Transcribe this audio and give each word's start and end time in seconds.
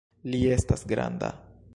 Li 0.35 0.39
estas 0.55 0.85
granda! 0.93 1.33